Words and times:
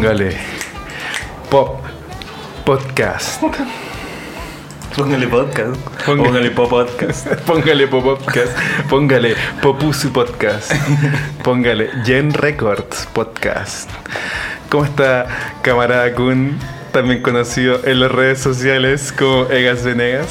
Póngale. 0.00 0.34
Pop. 1.50 1.78
Podcast. 2.64 3.42
Póngale 4.96 5.26
podcast. 5.28 5.76
Póngale, 6.06 6.50
pop 6.52 6.70
podcast. 6.70 7.26
Póngale 7.46 7.86
pop 7.86 8.02
podcast. 8.04 8.56
Póngale 8.88 9.36
Popusu 9.60 10.10
podcast. 10.10 10.72
Póngale 11.44 11.90
Gen 12.02 12.32
Records 12.32 13.10
podcast. 13.12 13.90
¿Cómo 14.70 14.86
está 14.86 15.26
camarada 15.60 16.14
Kun? 16.14 16.58
También 16.92 17.20
conocido 17.20 17.84
en 17.84 18.00
las 18.00 18.10
redes 18.10 18.40
sociales 18.40 19.12
como 19.12 19.50
Egas 19.50 19.84
Venegas. 19.84 20.30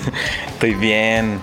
Estoy 0.48 0.72
bien. 0.72 1.38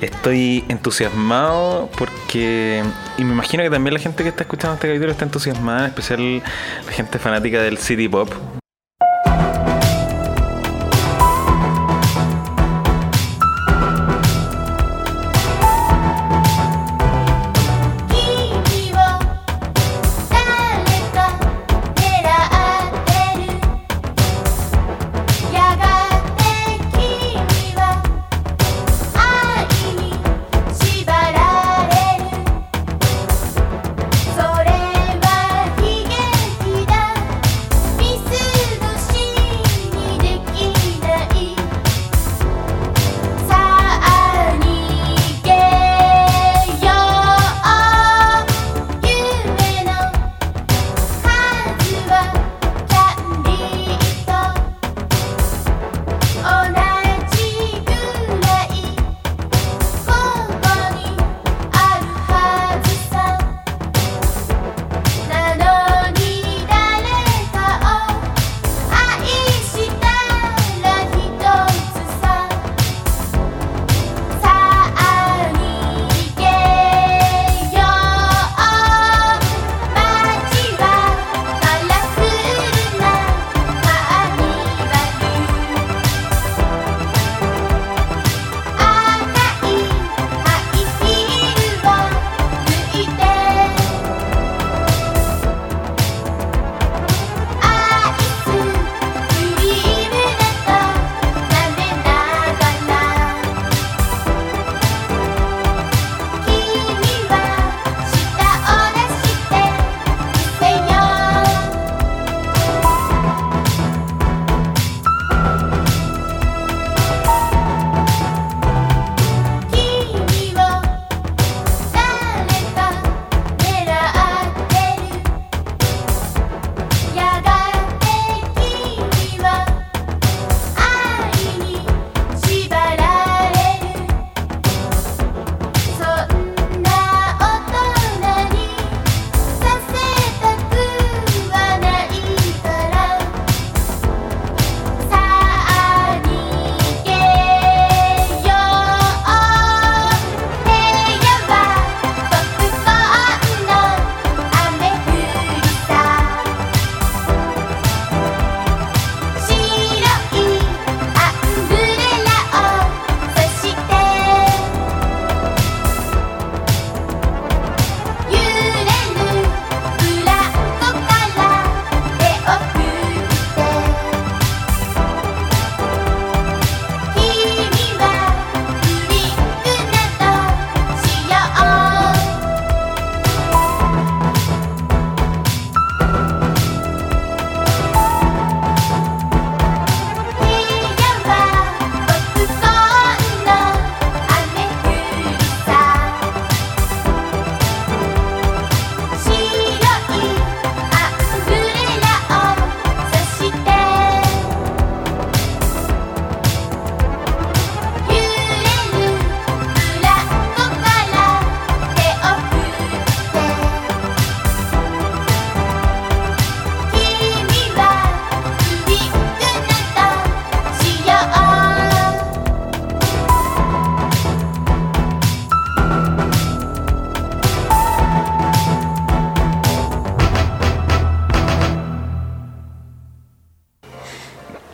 Estoy 0.00 0.64
entusiasmado 0.68 1.90
porque 1.98 2.84
y 3.18 3.24
me 3.24 3.32
imagino 3.32 3.64
que 3.64 3.70
también 3.70 3.94
la 3.94 4.00
gente 4.00 4.22
que 4.22 4.28
está 4.28 4.44
escuchando 4.44 4.74
este 4.74 4.86
capítulo 4.88 5.10
está 5.10 5.24
entusiasmada, 5.24 5.80
en 5.80 5.86
especial 5.86 6.42
la 6.86 6.92
gente 6.92 7.18
fanática 7.18 7.60
del 7.60 7.76
city 7.76 8.08
pop, 8.08 8.32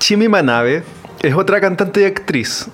Chimi 0.04 0.28
Manabe 0.28 0.82
es 1.22 1.34
otra 1.34 1.62
cantante 1.62 2.02
y 2.02 2.04
actriz. 2.04 2.68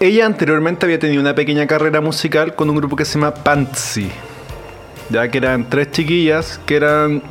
Ella 0.00 0.24
anteriormente 0.24 0.86
había 0.86 0.98
tenido 0.98 1.20
una 1.20 1.34
pequeña 1.34 1.66
carrera 1.66 2.00
musical 2.00 2.54
con 2.54 2.70
un 2.70 2.76
grupo 2.76 2.96
que 2.96 3.04
se 3.04 3.18
llama 3.18 3.34
Pansy, 3.34 4.10
ya 5.10 5.28
que 5.28 5.36
eran 5.36 5.68
tres 5.68 5.90
chiquillas 5.90 6.58
que 6.64 6.76
eran 6.76 7.22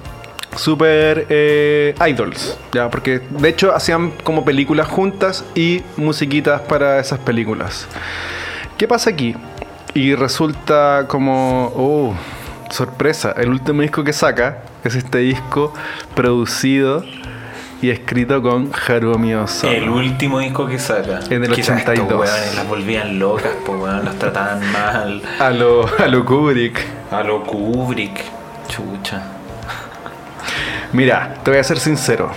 super 0.55 1.25
eh, 1.29 1.95
idols, 2.07 2.59
ya 2.71 2.91
porque 2.91 3.21
de 3.27 3.49
hecho 3.49 3.73
hacían 3.73 4.11
como 4.23 4.45
películas 4.45 4.87
juntas 4.87 5.43
y 5.55 5.81
musiquitas 5.97 6.61
para 6.61 6.99
esas 6.99 7.17
películas. 7.17 7.87
¿Qué 8.77 8.87
pasa 8.87 9.09
aquí? 9.09 9.33
Y 9.95 10.13
resulta 10.13 11.05
como, 11.07 11.73
oh, 11.75 12.15
sorpresa, 12.69 13.33
el 13.35 13.49
último 13.49 13.81
disco 13.81 14.03
que 14.03 14.13
saca 14.13 14.61
es 14.83 14.93
este 14.93 15.17
disco 15.17 15.73
producido 16.13 17.03
y 17.81 17.89
escrito 17.89 18.41
con 18.41 18.71
Harumi 18.87 19.33
Ozawa. 19.33 19.73
El 19.73 19.89
último 19.89 20.39
disco 20.39 20.67
que 20.67 20.79
saca. 20.79 21.19
En 21.29 21.43
el 21.43 21.51
Quizás 21.51 21.81
82. 21.81 22.01
Estos, 22.01 22.19
weones, 22.19 22.55
las 22.55 22.67
volvían 22.67 23.19
locas, 23.19 23.51
pues 23.65 23.79
weón, 23.79 24.05
las 24.05 24.15
trataban 24.19 24.71
mal. 24.71 25.21
A 25.39 25.49
lo, 25.51 25.85
a 25.97 26.07
lo 26.07 26.25
Kubrick. 26.25 26.79
A 27.11 27.23
lo 27.23 27.43
Kubrick. 27.43 28.19
Chucha. 28.67 29.23
Mira, 30.91 31.35
te 31.43 31.51
voy 31.51 31.59
a 31.59 31.63
ser 31.63 31.79
sincero. 31.79 32.31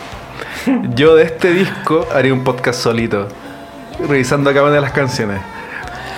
Yo 0.94 1.16
de 1.16 1.24
este 1.24 1.52
disco 1.52 2.06
haría 2.14 2.32
un 2.32 2.44
podcast 2.44 2.80
solito, 2.80 3.28
revisando 4.06 4.52
cada 4.52 4.66
una 4.66 4.74
de 4.76 4.80
las 4.80 4.92
canciones. 4.92 5.40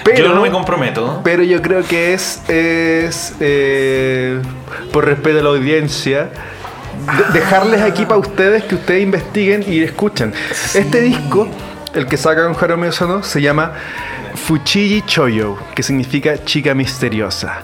Pero, 0.04 0.26
yo 0.26 0.34
no 0.34 0.42
me 0.42 0.50
comprometo. 0.50 1.22
Pero 1.24 1.42
yo 1.44 1.62
creo 1.62 1.82
que 1.82 2.12
es, 2.12 2.42
es 2.50 3.34
eh, 3.40 4.42
por 4.92 5.06
respeto 5.06 5.38
a 5.38 5.42
la 5.42 5.48
audiencia 5.48 6.30
dejarles 7.32 7.80
aquí 7.82 8.04
para 8.04 8.18
ustedes 8.18 8.64
que 8.64 8.74
ustedes 8.74 9.02
investiguen 9.02 9.64
y 9.66 9.82
escuchen. 9.82 10.32
Este 10.74 11.00
disco, 11.00 11.48
el 11.94 12.06
que 12.06 12.16
saca 12.16 12.44
con 12.44 12.56
Haruo 12.62 12.76
Miyazono, 12.76 13.22
se 13.22 13.40
llama 13.40 13.72
Fuchiji 14.34 15.02
Choyo, 15.02 15.56
que 15.74 15.82
significa 15.82 16.44
chica 16.44 16.74
misteriosa. 16.74 17.62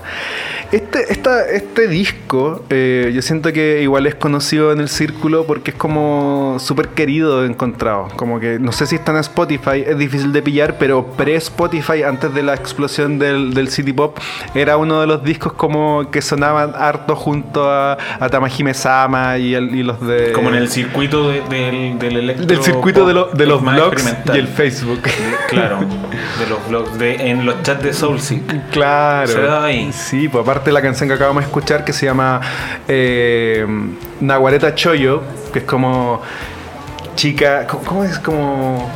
Este, 0.73 1.13
esta- 1.13 1.49
este 1.51 1.89
disco, 1.89 2.63
eh, 2.71 3.11
yo 3.13 3.23
siento 3.23 3.53
que 3.53 3.83
igual 3.83 4.07
es 4.07 4.15
conocido 4.15 4.71
en 4.71 4.79
el 4.79 4.89
círculo 4.89 5.45
porque 5.45 5.73
es 5.73 5.77
como 5.77 6.59
súper 6.61 6.91
querido 6.91 7.45
encontrado. 7.45 8.07
Como 8.15 8.39
que 8.39 8.61
no 8.61 8.71
sé 8.71 8.87
si 8.87 8.95
está 8.95 9.11
en 9.11 9.19
Spotify, 9.19 9.83
es 9.85 9.99
difícil 9.99 10.33
de 10.33 10.43
pillar, 10.43 10.77
pero 10.79 11.07
pre-Spotify, 11.17 12.05
antes 12.05 12.33
de 12.35 12.45
la 12.45 12.55
explosión 12.55 13.19
del, 13.19 13.53
del 13.53 13.69
City 13.69 13.93
Pop, 13.93 14.17
era 14.55 14.77
uno 14.77 15.01
de 15.01 15.09
los 15.09 15.25
discos 15.25 15.55
como 15.55 16.09
que 16.13 16.23
sonaban 16.23 16.73
harto 16.77 17.17
junto 17.17 17.69
a, 17.69 17.99
a 18.21 18.29
Tamahime 18.29 18.73
Sama 18.73 19.39
y, 19.39 19.55
el- 19.55 19.75
y 19.75 19.83
los 19.83 20.01
de. 20.07 20.31
Como 20.31 20.51
en 20.51 20.55
el 20.55 20.69
circuito 20.69 21.31
de- 21.31 21.41
del, 21.51 21.99
del 21.99 22.17
electro 22.17 22.47
del 22.47 22.63
circuito 22.63 23.07
de, 23.09 23.15
lo- 23.15 23.27
de 23.33 23.47
los 23.47 23.61
blogs 23.61 24.05
y 24.33 24.39
el 24.39 24.47
Facebook. 24.47 25.01
Claro, 25.49 25.79
de 25.81 26.47
los 26.49 26.69
blogs, 26.69 26.97
de, 26.97 27.15
en 27.29 27.45
los 27.45 27.61
chats 27.65 27.83
de 27.83 27.93
Soulseek. 27.93 28.71
Claro. 28.71 29.27
Se 29.27 29.41
da 29.41 29.65
ahí. 29.65 29.91
Sí, 29.93 30.29
pues 30.29 30.43
aparte 30.43 30.60
la 30.67 30.83
canción 30.83 31.09
que 31.09 31.15
acabamos 31.15 31.43
de 31.43 31.47
escuchar 31.47 31.85
que 31.85 31.93
se 31.93 32.07
llama 32.07 32.41
eh, 32.89 33.67
Naguareta 34.21 34.75
Choyo, 34.75 35.23
que 35.53 35.61
es 35.61 35.65
como 35.65 36.21
chica. 37.17 37.67
¿Cómo, 37.67 38.05
es? 38.05 38.19
Como. 38.19 38.91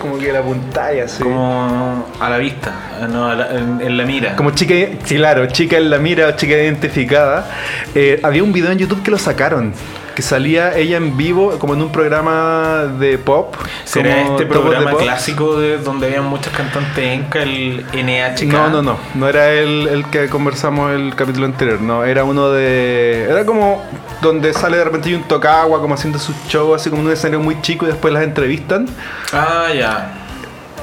Como 0.00 0.16
que 0.18 0.32
la 0.32 0.40
pantalla, 0.42 1.04
así. 1.04 1.22
Como 1.22 2.06
a 2.18 2.30
la 2.30 2.38
vista, 2.38 2.72
no, 3.10 3.28
a 3.28 3.34
la- 3.34 3.50
en, 3.58 3.80
en 3.82 3.96
la 3.98 4.04
mira. 4.06 4.34
Como 4.34 4.50
chica, 4.52 4.74
sí, 5.04 5.16
claro, 5.16 5.44
chica 5.46 5.76
en 5.76 5.90
la 5.90 5.98
mira 5.98 6.26
o 6.28 6.30
chica 6.32 6.54
identificada. 6.54 7.50
Eh, 7.94 8.18
había 8.22 8.42
un 8.42 8.50
video 8.52 8.70
en 8.70 8.78
YouTube 8.78 9.02
que 9.02 9.10
lo 9.10 9.18
sacaron. 9.18 9.74
Que 10.20 10.26
salía 10.26 10.76
ella 10.76 10.98
en 10.98 11.16
vivo, 11.16 11.58
como 11.58 11.72
en 11.72 11.80
un 11.80 11.90
programa 11.90 12.84
de 12.98 13.16
pop. 13.16 13.54
¿Será 13.84 14.20
este 14.20 14.44
de 14.44 14.50
programa 14.50 14.90
Pop. 14.90 15.00
clásico 15.00 15.58
de 15.58 15.78
donde 15.78 16.08
habían 16.08 16.26
muchas 16.26 16.52
cantantes 16.52 17.02
enca, 17.02 17.42
el 17.42 17.86
NHK? 17.90 18.52
No, 18.52 18.68
no, 18.68 18.82
no. 18.82 18.98
No 19.14 19.26
era 19.26 19.50
el, 19.50 19.88
el 19.88 20.04
que 20.10 20.28
conversamos 20.28 20.92
el 20.92 21.14
capítulo 21.14 21.46
anterior. 21.46 21.80
No, 21.80 22.04
era 22.04 22.24
uno 22.24 22.50
de. 22.50 23.28
Era 23.30 23.46
como 23.46 23.82
donde 24.20 24.52
sale 24.52 24.76
de 24.76 24.84
repente 24.84 25.08
y 25.08 25.14
un 25.14 25.22
tocagua, 25.22 25.80
como 25.80 25.94
haciendo 25.94 26.18
su 26.18 26.34
show, 26.46 26.74
así 26.74 26.90
como 26.90 27.00
un 27.00 27.10
escenario 27.10 27.40
muy 27.40 27.62
chico 27.62 27.86
y 27.86 27.88
después 27.88 28.12
las 28.12 28.22
entrevistan. 28.22 28.86
Ah, 29.32 29.68
ya. 29.74 30.19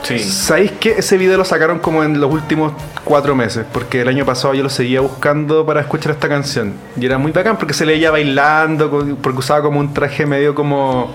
Sí. 0.08 0.20
¿Sabéis 0.20 0.72
que 0.72 0.92
ese 0.92 1.18
video 1.18 1.38
lo 1.38 1.44
sacaron 1.44 1.80
como 1.80 2.02
en 2.02 2.22
los 2.22 2.32
últimos 2.32 2.72
cuatro 3.04 3.36
meses? 3.36 3.66
Porque 3.74 4.02
el 4.02 4.08
año 4.08 4.26
pasado 4.26 4.54
yo 4.54 4.64
lo 4.64 4.70
seguía 4.70 5.02
buscando 5.02 5.66
para 5.66 5.82
escuchar 5.82 6.14
esta 6.14 6.30
canción. 6.30 6.76
Y 6.96 7.06
era 7.06 7.18
muy 7.18 7.34
bacán 7.34 7.58
porque 7.58 7.74
se 7.74 7.86
leía 7.86 8.10
bailando, 8.10 8.90
porque 9.22 9.40
usaba 9.40 9.62
como 9.62 9.82
un 9.82 9.94
traje 9.94 10.26
medio 10.26 10.56
como. 10.56 11.14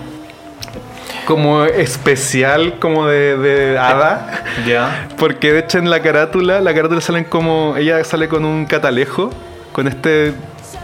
como 1.25 1.65
especial, 1.65 2.77
como 2.79 3.07
de, 3.07 3.37
de 3.37 3.77
hada. 3.79 4.43
Ya. 4.67 5.07
Porque 5.17 5.51
de 5.51 5.59
hecho 5.59 5.79
en 5.79 5.89
la 5.89 6.03
carátula, 6.03 6.61
la 6.61 6.73
carátula 6.75 7.01
salen 7.01 7.23
como. 7.23 7.75
Ella 7.75 8.03
sale 8.03 8.29
con 8.29 8.45
un 8.45 8.65
catalejo, 8.65 9.31
con 9.71 9.87
este 9.87 10.33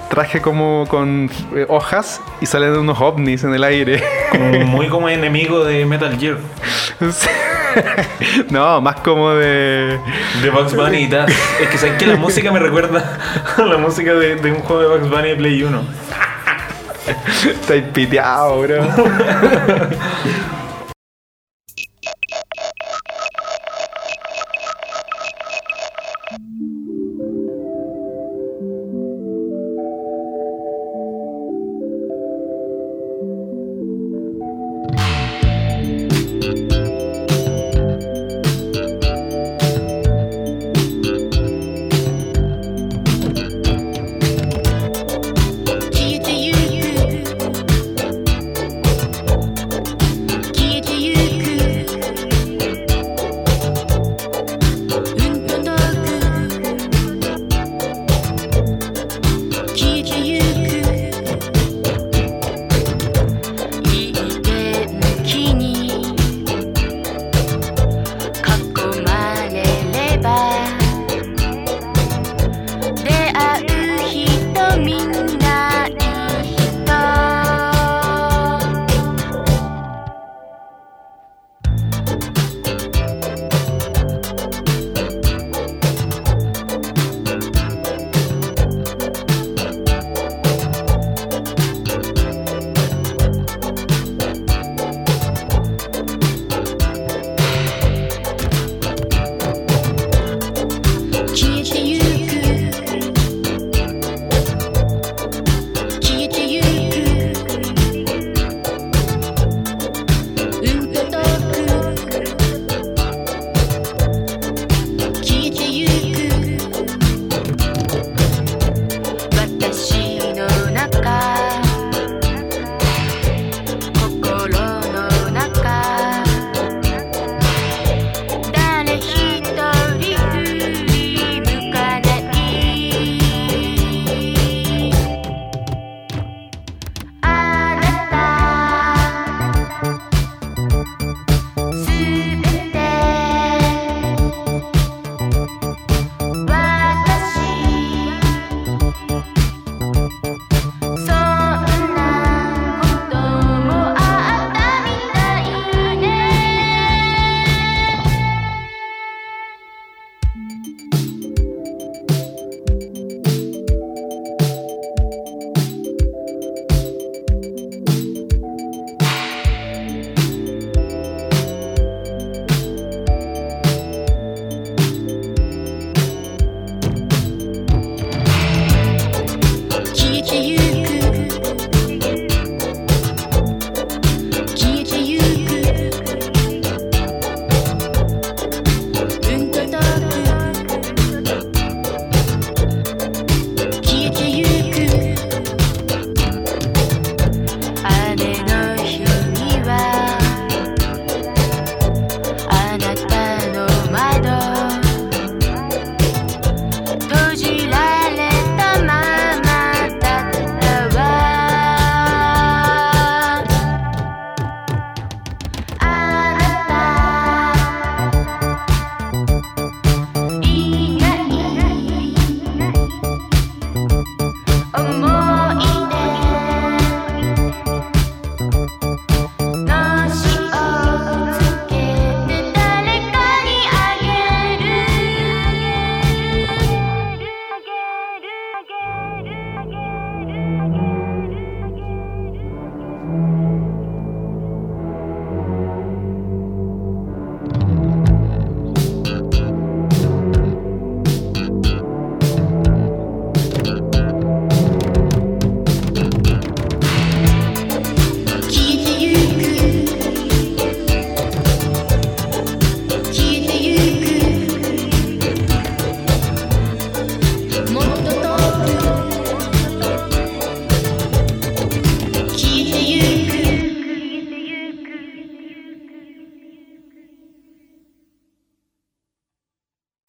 traje 0.09 0.41
como 0.41 0.85
con 0.89 1.29
eh, 1.55 1.67
hojas 1.69 2.19
y 2.41 2.47
salen 2.47 2.75
unos 2.75 2.99
ovnis 2.99 3.43
en 3.43 3.53
el 3.53 3.63
aire. 3.63 4.03
Como 4.31 4.59
muy 4.65 4.87
como 4.87 5.07
enemigo 5.07 5.63
de 5.63 5.85
Metal 5.85 6.17
Gear. 6.19 6.37
no, 8.49 8.81
más 8.81 8.97
como 9.01 9.33
de. 9.33 9.99
De 10.41 10.49
Bugs 10.49 10.75
Bunny 10.75 11.03
y 11.03 11.09
tal. 11.09 11.29
Es 11.29 11.67
que 11.69 11.77
sabes 11.77 11.97
que 11.97 12.07
la 12.07 12.15
música 12.15 12.51
me 12.51 12.59
recuerda 12.59 13.19
a 13.57 13.61
la 13.61 13.77
música 13.77 14.13
de, 14.13 14.35
de 14.35 14.51
un 14.51 14.59
juego 14.61 14.81
de 14.81 14.87
Bugs 14.97 15.09
Bunny 15.09 15.29
de 15.29 15.35
Play 15.35 15.63
1. 15.63 15.83
Estáis 17.49 17.83
piteado, 17.93 18.61
bro.「 18.61 18.89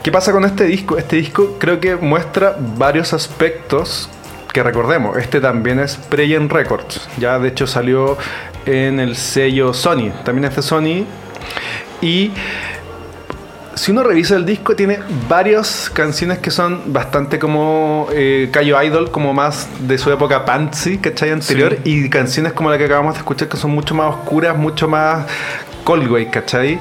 ¿Qué 0.02 0.10
pasa 0.10 0.32
con 0.32 0.46
este 0.46 0.64
disco? 0.64 0.96
Este 0.96 1.16
disco 1.16 1.56
creo 1.58 1.78
que 1.78 1.94
muestra 1.94 2.56
varios 2.58 3.12
aspectos 3.12 4.08
que 4.50 4.62
recordemos. 4.62 5.18
Este 5.18 5.42
también 5.42 5.78
es 5.78 5.96
Preyen 5.96 6.48
Records. 6.48 7.06
Ya 7.18 7.38
de 7.38 7.48
hecho 7.48 7.66
salió 7.66 8.16
en 8.64 8.98
el 8.98 9.14
sello 9.14 9.74
Sony. 9.74 10.10
También 10.24 10.46
es 10.46 10.56
de 10.56 10.62
Sony. 10.62 11.04
Y 12.00 12.30
si 13.74 13.90
uno 13.90 14.02
revisa 14.02 14.36
el 14.36 14.46
disco, 14.46 14.74
tiene 14.74 15.00
varias 15.28 15.90
canciones 15.90 16.38
que 16.38 16.50
son 16.50 16.94
bastante 16.94 17.38
como 17.38 18.08
eh, 18.10 18.48
Cayo 18.50 18.82
Idol, 18.82 19.10
como 19.10 19.34
más 19.34 19.68
de 19.80 19.98
su 19.98 20.10
época 20.10 20.46
Pansy, 20.46 20.96
¿cachai? 20.96 21.30
Anterior. 21.30 21.76
Y 21.84 22.08
canciones 22.08 22.54
como 22.54 22.70
la 22.70 22.78
que 22.78 22.86
acabamos 22.86 23.16
de 23.16 23.18
escuchar, 23.18 23.48
que 23.48 23.58
son 23.58 23.72
mucho 23.72 23.94
más 23.94 24.14
oscuras, 24.14 24.56
mucho 24.56 24.88
más 24.88 25.26
Coldway, 25.84 26.30
¿cachai? 26.30 26.80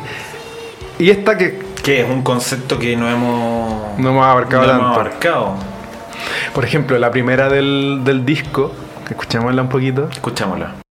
Y 0.97 1.09
esta 1.09 1.37
que 1.37 1.68
Que 1.83 2.01
es 2.01 2.09
un 2.09 2.21
concepto 2.21 2.77
que 2.77 2.95
no 2.95 3.09
hemos, 3.09 3.97
no 3.99 4.09
hemos 4.09 4.25
abarcado 4.25 4.65
no 4.67 4.71
hemos 4.71 4.81
tanto. 4.95 4.99
abarcado. 5.01 5.55
Por 6.53 6.65
ejemplo, 6.65 6.97
la 6.99 7.09
primera 7.11 7.49
del, 7.49 8.01
del 8.03 8.25
disco, 8.25 8.71
escuchémosla 9.09 9.61
un 9.61 9.69
poquito. 9.69 10.07
Escuchámosla.「 10.11 10.88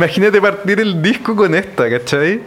Imagínate 0.00 0.40
partir 0.40 0.80
el 0.80 1.02
disco 1.02 1.36
con 1.36 1.54
esta, 1.54 1.90
¿cachai? 1.90 2.40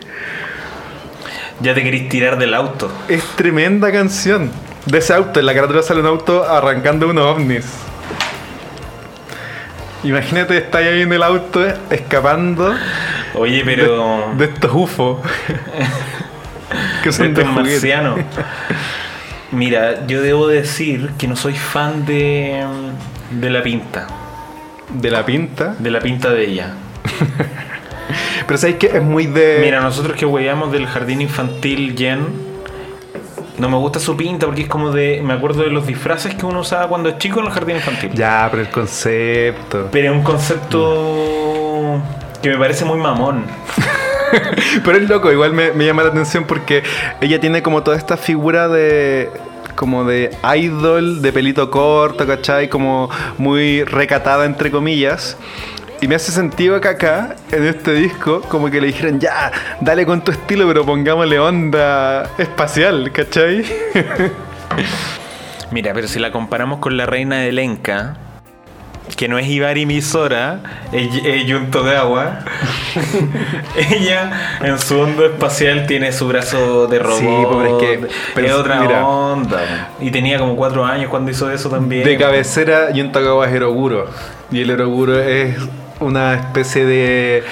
Ya 1.60 1.75
te 1.75 1.83
querís 1.83 2.10
tirar 2.10 2.39
del 2.39 2.55
auto. 2.55 2.91
Es 3.07 3.24
tremenda 3.36 3.91
canción. 3.91 4.50
De 4.88 4.98
ese 4.98 5.13
auto, 5.13 5.39
en 5.39 5.45
la 5.45 5.53
carátula 5.53 5.83
sale 5.83 6.00
un 6.00 6.07
auto 6.07 6.43
arrancando 6.43 7.07
unos 7.07 7.27
ovnis. 7.27 7.63
Imagínate 10.03 10.57
estar 10.57 10.81
ahí 10.81 11.03
en 11.03 11.13
el 11.13 11.22
auto 11.22 11.63
escapando 11.91 12.74
Oye, 13.36 13.62
pero. 13.63 14.33
De 14.36 14.45
estos 14.45 14.72
UFO. 14.74 15.22
que 17.03 17.12
son 17.12 17.36
de 17.36 17.41
estos 17.43 17.55
marcianos. 17.55 18.19
Mira, 19.51 20.07
yo 20.07 20.24
debo 20.24 20.48
decir 20.48 21.12
que 21.19 21.27
no 21.27 21.36
soy 21.36 21.53
fan 21.53 22.03
de. 22.07 22.65
de 23.29 23.50
la 23.51 23.62
pinta. 23.62 24.07
De 24.89 25.12
la 25.12 25.24
pinta. 25.24 25.75
De 25.77 25.91
la 25.91 26.00
pinta 26.00 26.31
de 26.31 26.45
ella. 26.45 26.73
Pero 28.47 28.58
sabéis 28.58 28.78
que 28.78 28.88
es 28.88 29.02
muy 29.02 29.26
de. 29.26 29.60
Mira, 29.62 29.82
nosotros 29.82 30.17
que 30.17 30.26
hueamos 30.26 30.71
del 30.71 30.88
jardín 30.88 31.21
infantil 31.21 31.95
Jen, 31.97 32.26
no 33.58 33.69
me 33.69 33.78
gusta 33.78 33.99
su 33.99 34.17
pinta 34.17 34.45
porque 34.45 34.63
es 34.63 34.67
como 34.67 34.91
de. 34.91 35.21
Me 35.23 35.34
acuerdo 35.34 35.63
de 35.63 35.69
los 35.69 35.88
disfraces 35.88 36.36
que 36.36 36.45
uno 36.45 36.60
usaba 36.60 36.88
cuando 36.88 37.10
es 37.10 37.17
chico 37.17 37.39
en 37.39 37.47
el 37.47 37.52
jardín 37.52 37.78
infantil. 37.78 38.12
Ya, 38.13 38.47
pero 38.52 38.63
el 38.63 38.69
concepto. 38.69 39.89
Pero 39.91 40.12
es 40.12 40.17
un 40.17 40.23
concepto 40.23 42.02
que 42.41 42.49
me 42.49 42.58
parece 42.58 42.86
muy 42.86 42.99
mamón. 42.99 43.45
Pero 44.84 44.97
es 44.97 45.08
loco, 45.08 45.32
igual 45.32 45.54
me, 45.54 45.71
me 45.73 45.86
llama 45.86 46.02
la 46.02 46.10
atención 46.10 46.45
porque 46.45 46.82
ella 47.21 47.39
tiene 47.39 47.62
como 47.62 47.84
toda 47.84 47.97
esta 47.97 48.17
figura 48.17 48.67
de. 48.67 49.30
como 49.76 50.06
de 50.06 50.36
idol, 50.58 51.21
de 51.21 51.32
pelito 51.32 51.69
corto, 51.69 52.26
¿cachai? 52.26 52.67
Como 52.67 53.10
muy 53.38 53.84
recatada, 53.84 54.45
entre 54.45 54.71
comillas. 54.71 55.38
Y 56.03 56.07
me 56.09 56.15
hace 56.15 56.33
sentido 56.33 56.81
que 56.81 56.89
acá, 56.89 57.37
en 57.49 57.65
este 57.65 57.93
disco, 57.93 58.41
como 58.49 58.69
que 58.69 58.81
le 58.81 58.87
dijeron, 58.87 59.21
ya, 59.21 59.53
dale 59.79 60.05
con 60.05 60.21
tu 60.21 60.33
estilo, 60.33 60.67
pero 60.67 60.85
pongámosle 60.85 61.39
onda 61.39 62.29
espacial, 62.37 63.09
¿cachai? 63.13 63.63
Mira, 65.71 65.93
pero 65.93 66.09
si 66.09 66.19
la 66.19 66.33
comparamos 66.33 66.79
con 66.79 66.97
la 66.97 67.05
reina 67.05 67.37
de 67.37 67.53
Lenka, 67.53 68.17
que 69.15 69.29
no 69.29 69.37
es 69.39 69.47
Ibari 69.47 69.85
Misora, 69.85 70.59
es, 70.91 71.07
es 71.23 71.45
Yunto 71.45 71.83
de 71.83 71.95
Agua, 71.95 72.39
ella 73.89 74.57
en 74.61 74.77
su 74.79 74.99
onda 74.99 75.27
espacial 75.27 75.85
tiene 75.87 76.11
su 76.11 76.27
brazo 76.27 76.87
de 76.87 76.99
robot. 76.99 77.17
Sí, 77.19 77.25
pero 77.49 77.79
es 77.79 77.83
que- 78.01 78.07
pero 78.35 78.47
es 78.47 78.53
otra 78.55 78.81
mira. 78.81 79.05
onda. 79.07 79.89
Y 80.01 80.11
tenía 80.11 80.37
como 80.37 80.57
cuatro 80.57 80.83
años 80.83 81.09
cuando 81.09 81.31
hizo 81.31 81.49
eso 81.49 81.69
también. 81.69 82.03
De 82.03 82.17
cabecera, 82.17 82.91
Yuntagawa 82.91 83.47
es 83.47 83.53
Eroguro. 83.53 84.07
Y 84.51 84.61
el 84.61 84.69
Eroguro 84.69 85.17
es 85.19 85.55
una 86.03 86.33
especie 86.35 86.85
de 86.85 87.43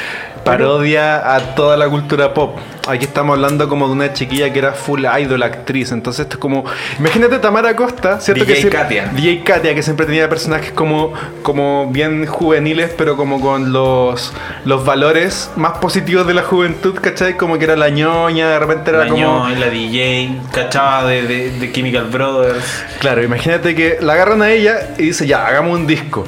parodia 0.44 1.36
a 1.36 1.40
toda 1.56 1.78
la 1.78 1.88
cultura 1.88 2.34
pop. 2.34 2.58
Aquí 2.88 3.06
estamos 3.06 3.36
hablando 3.36 3.70
como 3.70 3.86
de 3.86 3.94
una 3.94 4.12
chiquilla 4.14 4.52
que 4.52 4.58
era 4.58 4.72
full 4.74 5.06
idol 5.20 5.44
actriz. 5.44 5.92
Entonces 5.92 6.22
esto 6.22 6.38
es 6.38 6.40
como... 6.40 6.66
Imagínate 6.98 7.38
Tamara 7.38 7.76
Costa, 7.76 8.20
¿cierto? 8.20 8.44
DJ 8.44 8.54
que 8.56 8.60
siempre- 8.62 8.80
Katia. 8.80 9.06
DJ 9.16 9.44
Katia, 9.44 9.76
que 9.76 9.84
siempre 9.84 10.08
tenía 10.08 10.28
personajes 10.30 10.72
como, 10.72 11.14
como 11.44 11.92
bien 11.92 12.26
juveniles, 12.26 12.92
pero 12.98 13.16
como 13.18 13.40
con 13.40 13.72
los, 13.72 14.34
los 14.66 14.84
valores 14.84 15.52
más 15.58 15.74
positivos 15.78 16.26
de 16.26 16.34
la 16.34 16.42
juventud, 16.42 16.96
¿cachai? 17.00 17.38
Como 17.38 17.60
que 17.60 17.66
era 17.66 17.76
la 17.76 17.90
ñoña, 17.90 18.50
de 18.50 18.58
repente 18.60 18.90
era 18.90 19.02
la 19.06 19.08
como... 19.10 19.22
ñoña, 19.48 19.60
la 19.60 19.70
DJ, 19.70 20.40
cachaba 20.52 21.06
de, 21.06 21.22
de- 21.22 21.52
de 21.52 21.72
Chemical 21.72 22.06
Brothers. 22.06 22.84
Claro, 23.00 23.22
imagínate 23.22 23.76
que 23.76 23.98
la 24.02 24.14
agarran 24.14 24.42
a 24.42 24.50
ella 24.50 24.90
y 24.98 25.04
dice, 25.04 25.28
ya, 25.28 25.46
hagamos 25.46 25.78
un 25.78 25.86
disco. 25.86 26.26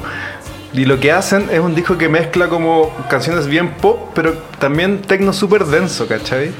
Y 0.74 0.84
lo 0.86 0.98
que 0.98 1.12
hacen 1.12 1.48
es 1.52 1.60
un 1.60 1.74
disco 1.74 1.96
que 1.96 2.08
mezcla 2.08 2.48
como 2.48 2.90
canciones 3.08 3.46
bien 3.46 3.70
pop, 3.74 4.10
pero 4.14 4.34
también 4.58 5.02
tecno 5.02 5.32
súper 5.32 5.64
denso, 5.66 6.06
¿cachai? 6.08 6.50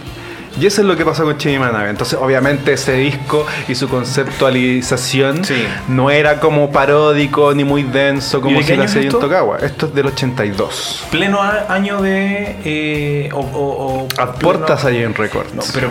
Y 0.61 0.67
eso 0.67 0.83
es 0.83 0.87
lo 0.87 0.97
que 0.97 1.05
pasó 1.05 1.25
con 1.25 1.37
Chimi 1.37 1.59
Manabe. 1.59 1.91
Entonces, 1.91 2.17
obviamente, 2.23 2.75
ese 2.75 2.93
disco 2.93 3.45
y 3.67 3.75
su 3.75 3.89
conceptualización 3.89 5.45
Sí. 5.45 5.67
no 5.89 6.11
era 6.11 6.39
como 6.39 6.71
paródico 6.71 7.53
ni 7.55 7.65
muy 7.65 7.83
denso 7.83 8.39
¿Y 8.39 8.41
como 8.41 8.63
si 8.63 8.77
lo 8.77 8.85
hacía 8.85 9.01
esto? 9.03 9.19
Tokawa. 9.19 9.59
Esto 9.59 9.87
es 9.87 9.95
del 9.95 10.07
82. 10.07 11.07
Pleno 11.11 11.41
año 11.43 12.01
de. 12.01 12.57
eh, 12.65 13.29
o, 13.33 13.41
o- 13.41 14.05
o- 14.05 14.09
A 14.23 14.33
puertas 14.35 14.85
ahí 14.85 15.03
en 15.03 15.13
Records. 15.15 15.53
No, 15.55 15.63
pero, 15.75 15.91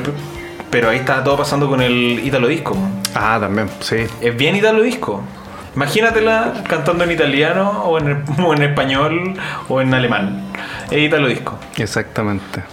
pero 0.70 0.90
ahí 0.90 0.98
está 1.00 1.22
todo 1.24 1.36
pasando 1.36 1.68
con 1.68 1.82
el 1.82 2.22
Italo 2.24 2.48
Disco. 2.48 2.78
Ah, 3.16 3.38
también, 3.42 3.68
sí. 3.82 3.98
Es 4.22 4.38
bien 4.38 4.56
Italo 4.56 4.82
Disco. 4.82 5.22
Imagínatela 5.76 6.54
cantando 6.68 7.04
en 7.04 7.12
italiano 7.12 7.84
o 7.84 7.98
en, 7.98 8.62
español 8.64 9.34
o 9.68 9.82
en 9.82 9.94
alemán. 9.94 10.44
Es 10.92 11.00
Italo 11.00 11.28
Disco. 11.28 11.58
Exactamente. 11.78 12.64